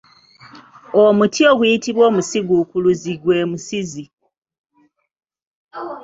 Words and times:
Omuti 1.03 1.41
oguyitibwa 1.51 2.03
omusiguukuluzi 2.11 3.13
gwe 3.21 3.47
Musizi. 3.49 4.05